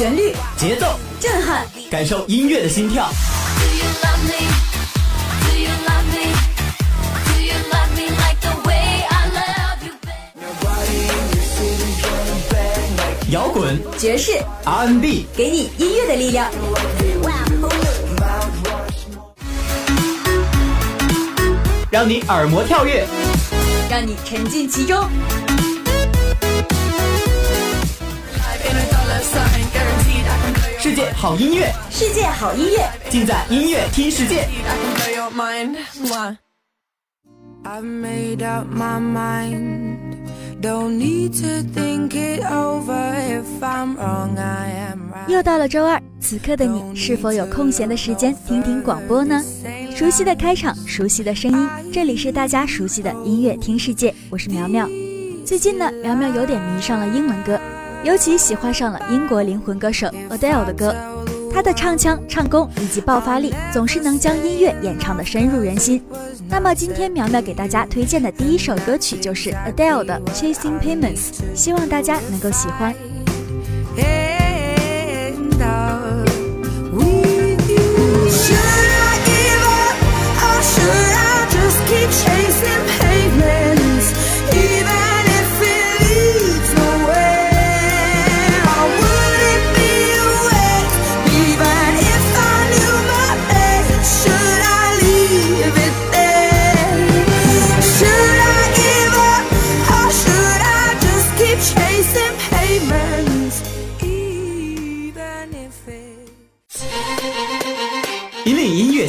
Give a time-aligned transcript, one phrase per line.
[0.00, 3.06] 旋律、节奏、震撼，感受音乐的心跳。
[13.30, 16.50] 摇滚、爵士、R&B，给你音乐的力量，
[21.90, 23.06] 让你耳膜跳跃，
[23.90, 25.06] 让你沉浸其中。
[30.90, 34.44] 世界好音乐，世界好音乐，尽在音乐听世界。
[45.28, 49.40] 又到了周二，此刻的你是否有空闲的时间听听广播呢？
[49.94, 54.88] 熟悉的开场，熟悉的声音，这里是大家熟悉的音乐听世界，我是苗苗。
[55.44, 57.60] 最近呢，苗苗有点迷上了英文歌，
[58.02, 60.94] 尤其喜欢上了英国灵魂歌手 Adele 的歌。
[61.52, 66.02] 她的唱腔、唱功以及爆发力，总是能将音乐演唱的深入人心。
[66.48, 72.94] 那么今天苗苗给大家推荐的第一首歌曲就是 Adele 的 Chasing Payments，希望大家能够喜欢。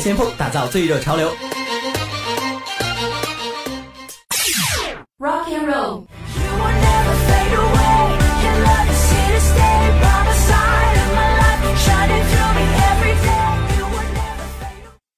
[0.01, 1.31] 先锋打造最热潮流
[5.19, 6.07] ，Rock and Roll。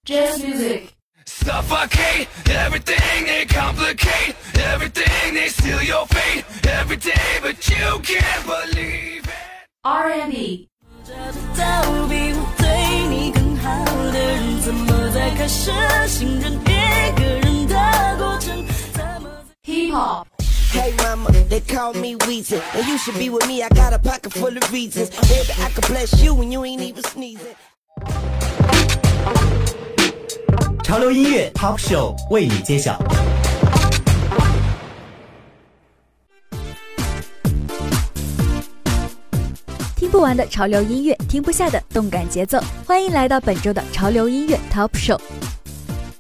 [0.06, 0.94] Jazz music.
[1.26, 9.24] Suffocate everything they complicate everything they steal your fate every day, but you can't believe
[9.24, 9.34] it.
[9.86, 10.68] R&B.
[15.36, 15.72] 开始
[16.08, 17.76] 信任一个人的
[18.18, 18.64] 过程
[19.66, 20.26] ？Hip Hop。
[20.72, 22.62] Hey mama, they call me Weezy.
[22.76, 25.10] And you should be with me, I got a pocket full of reasons.
[25.10, 27.56] Baby, I could bless you when you ain't even sneezing.
[30.84, 33.00] 潮流音乐 Top Show 为你揭晓。
[40.04, 45.18] 听不完的潮流音乐，听不下的动感节奏，欢迎来到本周的潮流音乐 Top Show。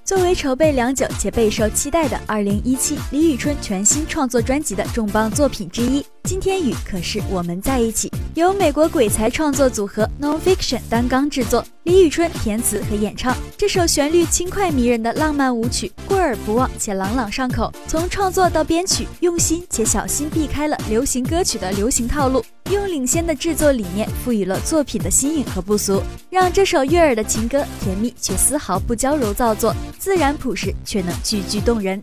[0.05, 11.63] 作为筹备良久且备受期待的2017李宇春全新创作专辑的重磅作品之一，《今天雨可是我们在一起》，由美国鬼才创作组合 Nonfiction 担纲制作。
[11.83, 17.71] 李宇春填词和演唱这首旋律轻快迷人的浪漫舞曲，过耳不忘且朗朗上口。
[17.87, 26.01] 从创作到编曲，用心且小心避开了流行歌曲的流行套路，用领先的制作理念赋予了作品的新颖和不俗，
[26.31, 32.01] 让这首悦耳的情歌甜蜜却丝毫不娇柔造作，自然朴实却能句句动人。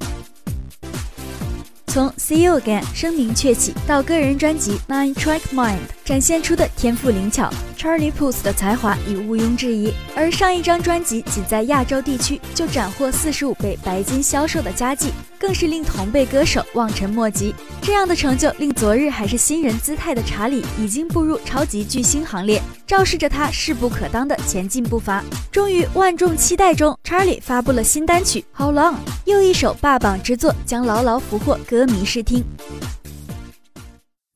[1.90, 9.92] 从 See You Again 声名鹊起到个人专辑 Nine Track Mind 展现出的天赋灵巧，Charlie Puth 的才华已毋庸置疑。
[10.14, 17.52] 而上一张专辑仅在亚洲地区就斩获四十五倍白金销售的佳绩，更是令同辈歌手望尘莫及。
[17.82, 25.22] 这样的成就令昨日还是新人姿态的查理已经步入超级巨星行列，昭示着他势不可当的前进步伐。
[25.52, 28.96] 终于万众期待中，查理发布了新单曲 How Long，
[29.26, 32.42] 又一首霸榜之作将牢牢俘获歌迷视听。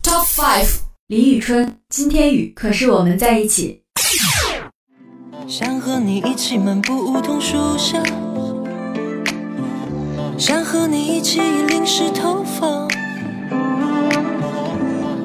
[0.05, 0.69] Top Five，
[1.09, 3.83] 李宇春，今天雨可是我们在一起。
[5.49, 8.01] 想和你一起漫步梧桐树下，
[10.39, 12.87] 想和你一起淋湿头发，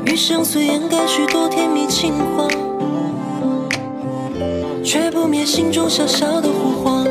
[0.08, 2.48] 余生虽掩盖许多甜蜜情话。
[4.90, 7.04] 却不灭心中小小的火花。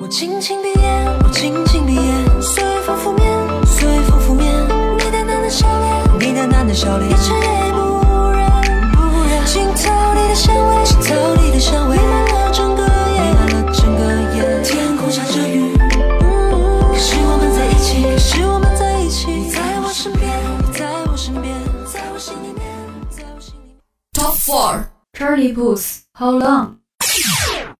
[0.00, 3.28] 我轻轻闭眼，我轻轻闭眼，随风拂面，
[3.66, 4.48] 随风拂面。
[4.96, 8.48] 你淡淡的笑脸，你淡淡的笑脸，一尘也不染，
[8.92, 8.98] 不
[9.28, 9.44] 染。
[9.44, 14.00] 镜头里的香味，镜头里的香味，弥漫了整个夜，弥漫了整个
[14.34, 14.62] 夜。
[14.62, 19.30] 天空下着雨，可是我们在一起，可是我们在一起。
[19.30, 20.32] 你在我身边，
[20.64, 21.54] 你在我身边，
[21.84, 22.64] 在我心里面，
[23.10, 23.76] 在我心里面。
[24.14, 24.84] Top Four。
[25.18, 26.80] Charlie Puth, How Long?
[27.00, 27.76] Mm.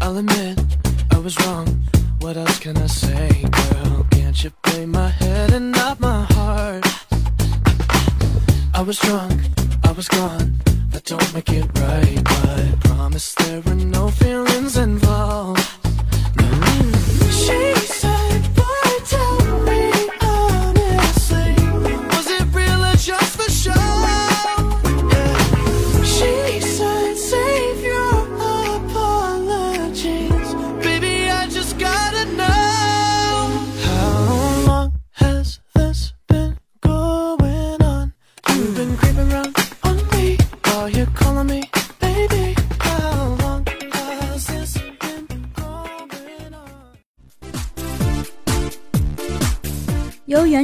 [0.00, 0.60] I'll admit
[1.10, 1.66] I was wrong.
[2.20, 4.06] What else can I say, girl?
[4.12, 6.86] Can't you play my head and not my heart?
[8.72, 9.40] I was drunk.
[9.82, 10.60] I was gone.
[10.92, 15.01] That don't make it right, but I promise there were no feelings involved.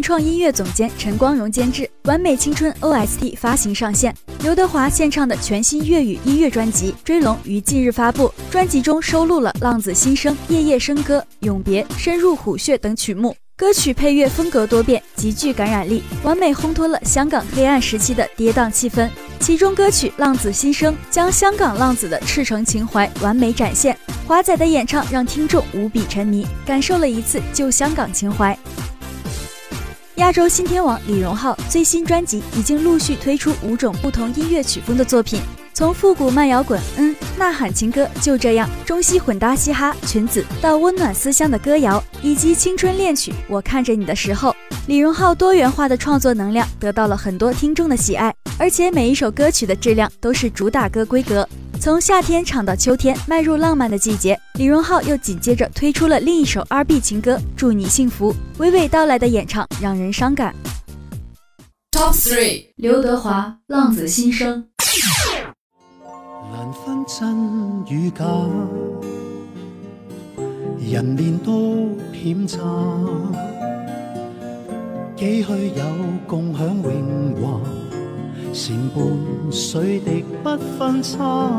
[0.09, 4.17] 创音乐总监陈光荣监制，《完美青春》OST 发行上线。
[4.43, 13.37] 刘德华献唱的全新粤语音乐专辑《追龙》于近日发布，专辑中收录了《浪子心声》《夜夜笙歌》《永别》《深入虎穴》等曲目。
[13.55, 19.11] 歌曲配乐风格多变，极具感染力，完美烘托了香港黑暗时期的跌宕气氛。
[19.41, 23.95] 其中歌曲《浪子心声》将香港浪子的赤诚情怀完美展现，
[24.27, 28.59] 华仔的演唱让听众无比沉迷，感受了一次旧香港情怀。
[30.19, 35.41] 亚洲新天王李荣浩最新专辑已经陆续推出五种不同音乐曲风的作品，
[35.73, 44.51] 从复古慢摇滚、嗯呐喊情歌就这样，中西混搭嘻哈裙子到温暖思乡的歌谣，以及青春恋曲《我看着你的时候》，
[44.89, 51.49] 李荣浩多元化的创作能量得到了很多听众的喜爱，而且每一首歌曲的质量都是主打歌规格。
[51.81, 60.53] 从夏天唱到秋天，迈入浪漫的季节，李荣浩又紧接着推出了另一首 R&B 情歌《祝你幸福》，娓娓道来的演唱让人伤感。
[61.93, 64.67] Top three，刘德华《浪子心声》。
[66.53, 68.25] 难分真與假，
[70.91, 72.59] 人面都險詐，
[75.17, 75.85] 幾許有
[76.27, 77.61] 共享榮華，
[78.53, 79.03] 成伴
[79.53, 81.51] 水滴不分差，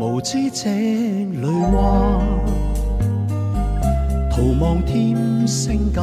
[0.00, 2.20] 无知這淚話，
[4.30, 6.02] 徒望添聲價，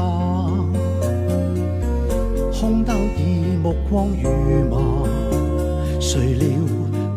[2.59, 4.29] 空兜以目光如
[4.69, 4.77] 麻。
[5.99, 6.47] 谁料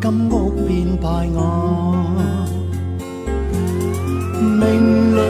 [0.00, 2.06] 金屋变败瓦，
[4.40, 5.20] 命里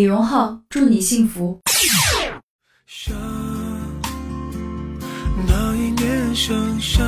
[0.00, 1.60] 李荣浩，祝你幸福。
[2.86, 3.14] 想
[5.46, 7.02] 那一年盛夏，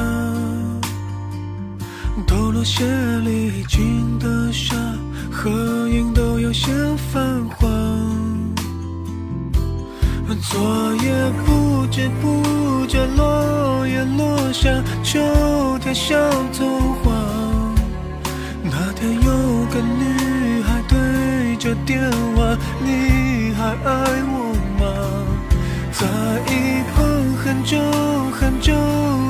[2.26, 2.84] 抖落鞋
[3.20, 4.76] 里进的沙，
[5.30, 6.70] 合影都有些
[7.10, 7.66] 泛黄。
[10.42, 14.68] 昨夜不知不觉，落叶落下，
[15.02, 15.18] 秋
[15.78, 16.14] 天像
[16.52, 17.10] 童话。
[18.64, 20.21] 那天有个女孩
[21.62, 22.02] 着电
[22.34, 23.94] 话，你还爱
[24.26, 24.82] 我吗？
[25.92, 26.04] 在
[26.50, 26.96] 一旁
[27.36, 27.78] 很久
[28.32, 28.72] 很久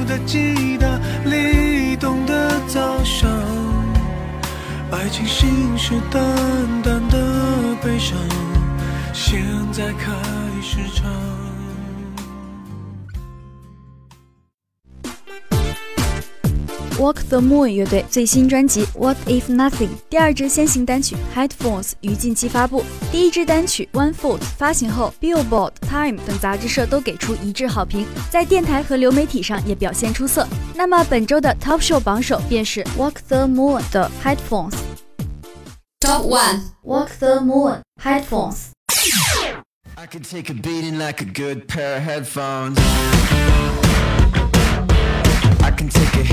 [0.06, 0.99] 的吉他
[1.29, 3.29] 里懂的早上，
[4.93, 6.17] 爱情信誓旦
[6.82, 8.17] 旦的悲伤，
[9.12, 10.11] 现在开
[10.62, 11.51] 始唱。
[17.01, 30.47] Walk the Moon 乐队最新专辑《What If Nothing》第二支先行单曲《Headphones》于近期发布，第一支单曲《One Foot》发行后，Billboard、Time 等杂志社都给出一致好评，在电台和流媒体上也表现出色。
[30.75, 34.73] 那么本周的 Top Show 榜首便是 Walk the Moon 的 Headphones。
[35.99, 38.71] Top one， Walk the Moon Headphones。
[39.95, 42.77] I could take a beating like a good pair of headphones.
[45.63, 46.23] I can take a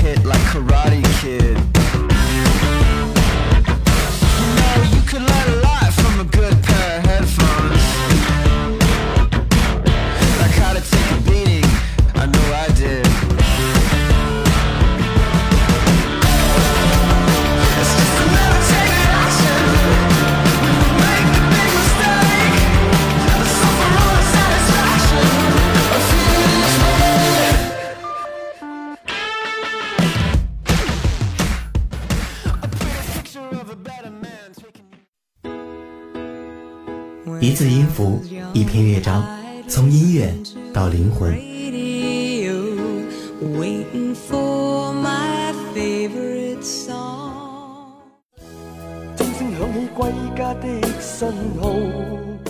[37.38, 38.20] 一字音符，
[38.52, 39.22] 一篇乐章，
[39.68, 40.34] 从音乐
[40.72, 41.38] 到灵魂。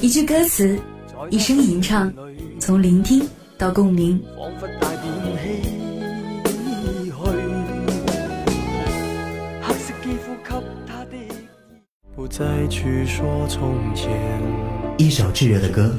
[0.01, 0.79] 一句歌词，
[1.29, 2.13] 一声吟唱，
[2.59, 3.23] 从聆听
[3.59, 4.19] 到共鳴。
[4.37, 5.29] 仿佛帶點唏
[7.11, 7.19] 噓，
[9.63, 10.49] 黑色肌膚給
[10.87, 11.17] 他的。
[12.17, 14.11] 不再去说从前。
[15.01, 15.97] 一首炙热的歌，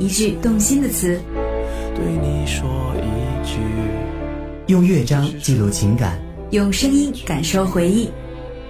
[0.00, 1.16] 一句动心的词，
[1.94, 3.60] 对你说一句，
[4.66, 8.10] 用乐章记录情感，用声音感受回忆。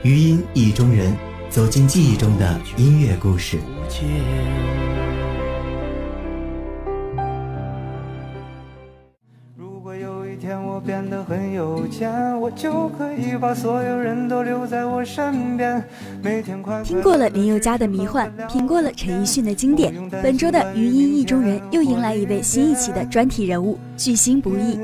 [0.02, 1.16] 余音意中人，
[1.48, 3.56] 走进记忆中的音乐故事。
[12.46, 15.82] 我就可以把所有人都留在我身边，
[16.22, 24.78] 每天快快听过了林宥嘉的迷幻，品过了陈奕迅的经典，本周的余音意中人又迎来一位新一期的专题人物——巨星不易。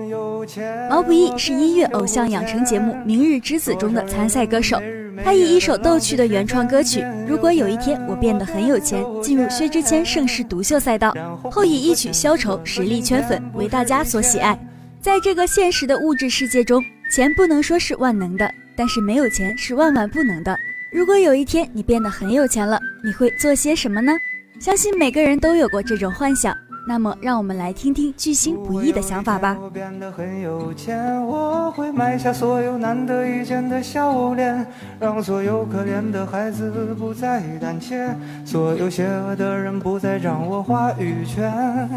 [0.91, 4.83] 毛不易是音乐偶像养成节目《明日之子》中的参赛歌手，
[5.23, 11.15] 他以一首逗趣的原创歌曲《如果有一天我变得很有钱》进入薛之谦盛世独秀赛道，
[11.49, 14.59] 后以一曲《消愁》实力圈粉，为大家所喜爱。
[15.01, 16.81] 在这个现实的物质世界中，
[17.13, 20.59] 钱不能说是万能的，但是没有钱是万万不能的。
[20.91, 24.15] 如果有一天你变得很有钱了，你会做些什么呢？
[24.59, 26.57] 相信每个人都有过这种幻想。
[26.85, 29.57] 那么，让我们来听听巨星不易的想法吧。
[29.61, 34.67] 我变得很有钱，我会买下所有难得一见的笑脸，
[34.99, 41.89] 让所有可怜的孩子不再胆怯，所有邪恶的人不再掌握话语权。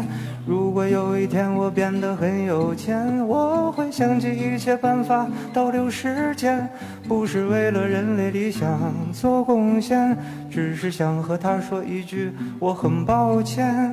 [0.46, 6.68] 如果有一天我变得很有钱，我会想尽一切办法倒流时间，
[7.08, 10.16] 不是为了人类理想做贡献，
[10.48, 13.92] 只是想和他说一句我很抱歉。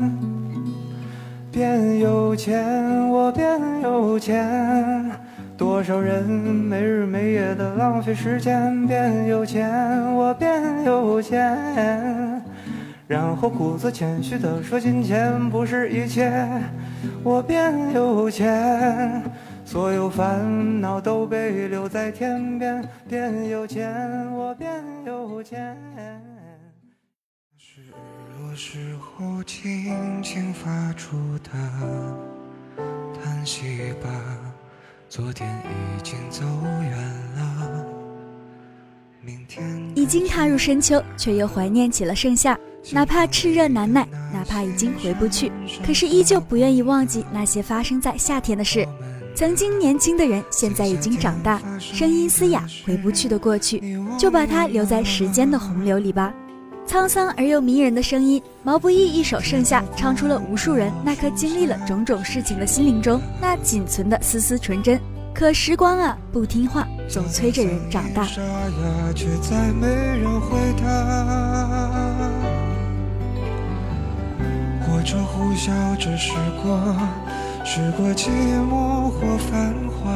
[1.54, 5.12] 变有钱，我变有钱。
[5.56, 8.88] 多少人没日没夜的浪费时间？
[8.88, 9.72] 变有钱，
[10.16, 12.42] 我变有钱。
[13.08, 16.34] 然后故作谦虚的说金钱不是一切。
[17.24, 19.22] 我变有钱，
[19.64, 22.84] 所有烦恼都被留在天边。
[23.08, 25.78] 变有钱，我变有钱。
[27.76, 27.86] 是日
[28.40, 31.50] 落时候轻轻发出的
[33.20, 34.12] 叹息吧，
[35.10, 35.50] 昨天
[35.98, 36.44] 已经走
[36.84, 36.92] 远
[37.36, 37.84] 了，
[39.22, 39.66] 明天
[39.96, 42.56] 已经踏入深秋，却又怀念起了盛夏。
[42.92, 45.52] 哪怕炽热难耐，哪怕已经回不去，
[45.84, 48.88] 可是依旧不愿意忘记那些发生在夏天的事。
[49.34, 53.82] 曾经年轻的人，现在已经长大，声音嘶哑，回不去的过去，
[54.16, 56.32] 就把它留在时间的洪流里吧。
[56.88, 65.00] 沧桑而又迷人的声音，毛不易一首《盛夏》唱出了无数人那颗经历了种种事情的心灵中那仅存的丝丝纯真。
[65.34, 68.24] 可时光啊，不听话，总催着人长大。
[68.26, 70.86] 沙哑，却再没人回答。
[74.86, 76.96] 或者呼啸着时光，
[77.66, 78.30] 时过寂
[78.70, 80.12] 寞或繁华。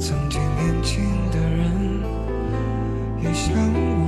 [0.00, 2.02] 曾经年轻的人，
[3.22, 4.07] 也像我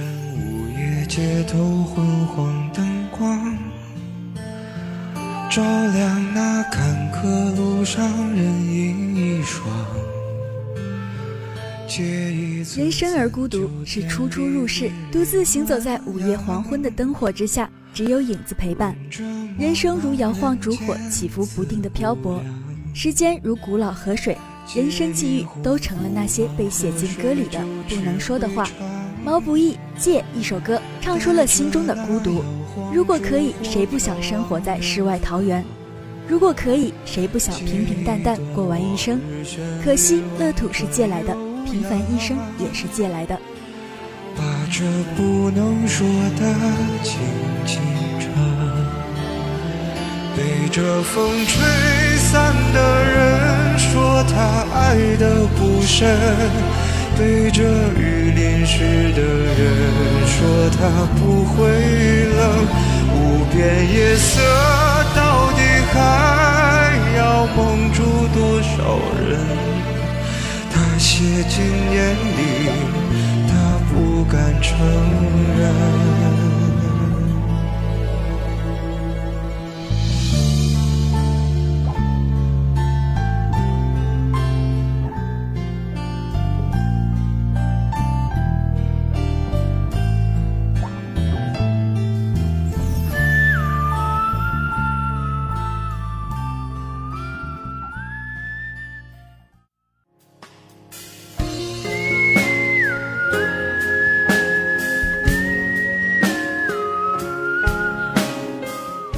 [0.00, 3.58] 午夜街头昏黄灯光，
[5.50, 8.02] 照亮那坎坷路上
[8.34, 9.68] 人影一双。
[12.74, 18.96] 人生而孤独，是初出入世，独自行走在午夜黄昏的灯火之下，只有影子陪伴。
[19.58, 22.40] 人生如摇晃烛火，起伏不定的漂泊；
[22.94, 24.38] 时间如古老河水，
[24.74, 28.66] 人生际遇都成了那些被写进歌里的不能说的话。
[29.24, 32.42] 毛不易《借》一首歌，唱出了心中的孤独。
[32.92, 35.64] 如果可以，谁不想生活在世外桃源？
[36.26, 39.20] 如果可以，谁不想平平淡淡过完一生？
[39.84, 41.32] 可惜乐土是借来的，
[41.64, 43.38] 平凡一生也是借来的。
[44.36, 44.82] 把这
[45.14, 46.04] 不能说
[46.36, 46.54] 的
[47.04, 47.20] 轻
[47.64, 47.80] 轻
[48.18, 48.28] 唱，
[50.36, 51.62] 被这风吹
[52.16, 56.18] 散的人说他爱的不深，
[57.18, 57.62] 被这
[57.98, 59.60] 雨淋湿的人
[60.26, 60.80] 说他
[61.18, 61.68] 不会
[62.26, 62.40] 冷，
[63.14, 63.58] 无边
[63.92, 64.40] 夜色
[65.14, 65.60] 到底
[65.92, 65.96] 还
[67.16, 68.02] 要蒙住
[68.34, 69.38] 多少人？
[70.72, 72.40] 他写进眼里，
[73.48, 73.52] 他
[73.92, 74.70] 不敢承
[75.58, 76.21] 认。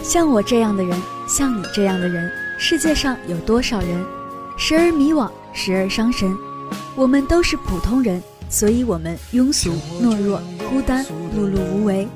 [0.05, 4.05] 像我这样的人，像你这样的人，世界上有多少人？
[4.55, 6.37] 时而迷惘，时而伤神。
[6.95, 11.03] 我们都是普通人，所以我们庸俗、懦弱、孤单、
[11.35, 12.07] 碌碌无为。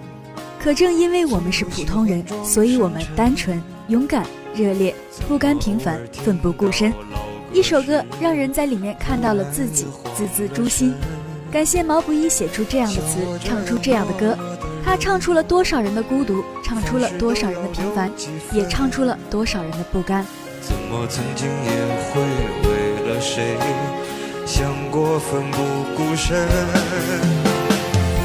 [0.62, 4.94] 可正因为我们是普通人，所以我们单纯、勇敢、热烈，
[5.26, 6.92] 不甘平凡，奋不顾身。
[7.54, 10.94] 一首歌让人在里面看到了自己，字字诛心。
[11.50, 14.36] 感谢毛不易写出这样的词，唱出这样的歌。
[14.84, 18.10] 他唱出了多少人的孤独，唱出了多少人的平凡，
[18.52, 20.26] 也唱出了多少人的不甘。
[20.60, 21.70] 怎么曾经也
[22.10, 22.20] 会
[22.64, 22.68] 为
[23.08, 23.56] 了谁
[24.46, 25.58] 想过奋不
[25.96, 26.48] 顾身？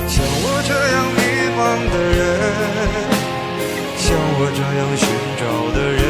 [0.08, 1.22] 像我这样迷
[1.58, 1.60] 茫
[1.92, 2.22] 的人，
[3.98, 5.08] 像我这样寻
[5.40, 5.42] 找
[5.74, 6.02] 的人，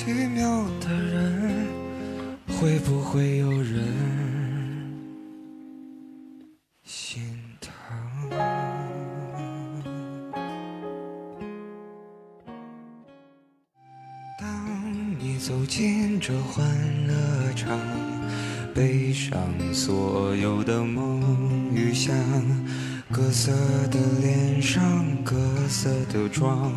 [0.00, 1.66] 奇妙的人，
[2.46, 3.84] 会不会有人
[6.84, 7.20] 心
[7.60, 7.72] 疼？
[14.38, 16.64] 当你走进这欢
[17.08, 17.76] 乐场，
[18.72, 19.36] 背上
[19.74, 22.14] 所有的梦与想，
[23.10, 23.50] 各色
[23.90, 24.80] 的脸上，
[25.24, 25.36] 各
[25.68, 26.72] 色的妆，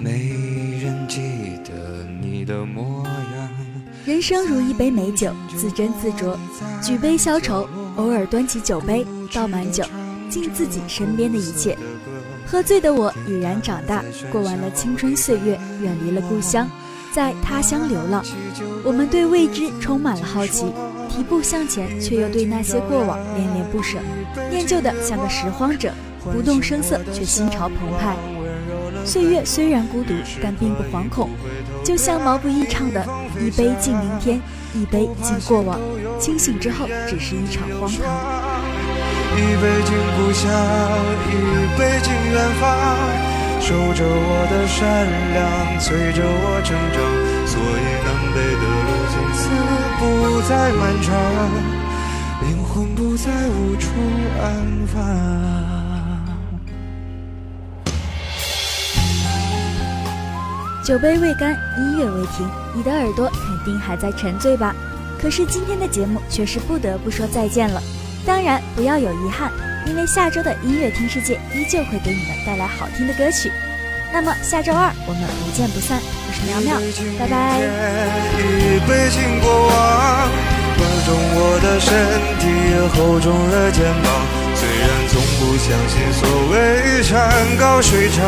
[0.00, 1.20] 没人记
[1.64, 1.83] 得
[2.34, 3.48] 你的模样。
[4.04, 6.36] 人生如一杯美酒，自斟自酌，
[6.82, 9.84] 举杯消愁，偶尔端起酒杯，倒满酒，
[10.28, 11.78] 敬自己身边的一切。
[12.44, 16.68] 喝醉的我已然长大，过完了青春岁月，远离了故乡，
[17.12, 18.24] 在他乡流浪。
[18.82, 20.66] 我们对未知充满了好奇，
[21.08, 23.98] 提步向前，却又对那些过往恋恋不舍，
[24.50, 25.94] 念旧的像个拾荒者，
[26.32, 28.16] 不动声色却心潮澎湃。
[29.06, 31.30] 岁月虽然孤独，但并不惶恐，
[31.84, 33.06] 就像毛不易唱的
[33.38, 34.40] ：“一杯敬明天，
[34.72, 35.78] 一杯敬过往，
[36.18, 38.00] 清醒之后只是一场荒唐。”
[39.36, 40.50] 一杯敬故乡，
[41.28, 41.32] 一
[41.78, 42.64] 杯敬远方，
[43.60, 44.80] 守着我的善
[45.34, 46.98] 良，催着我成长。
[47.46, 49.42] 所以南北的路从此
[50.00, 50.02] 不
[50.48, 51.12] 再漫长，
[52.48, 53.90] 灵魂不再无处
[54.40, 54.42] 安
[54.86, 55.73] 放。
[60.84, 64.76] 酒杯未干，音乐未停，你的耳朵肯定还在沉醉吧？
[65.18, 67.82] 可是今天的节目却是不得不说再见了。
[68.26, 69.50] 当然不要有遗憾，
[69.86, 73.50] 因为下周的音乐听世界依旧会给你们带来好听的歌曲。
[74.12, 75.98] 那么下周二我们不见不散。
[76.02, 76.78] 我是苗苗，
[77.18, 77.60] 拜拜。
[78.36, 80.28] 一杯敬过往，
[80.76, 81.88] 宽重我的身
[82.44, 82.44] 体，
[82.92, 84.12] 厚重了肩膀。
[84.54, 88.22] 虽然从不相信所谓山高水长，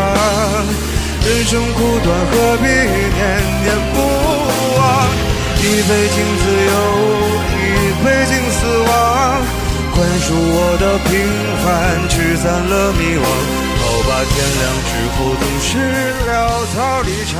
[1.27, 3.21] 人生苦短，何必念
[3.65, 3.99] 念不
[4.79, 4.81] 忘？
[5.59, 6.73] 一杯敬自由，
[7.51, 7.61] 一
[8.05, 8.89] 杯敬死亡。
[9.93, 11.11] 宽恕我的平
[11.65, 11.67] 凡，
[12.09, 13.27] 驱散了迷惘。
[13.83, 15.69] 好吧，天亮之后总是
[16.29, 16.31] 潦
[16.73, 17.35] 草离场。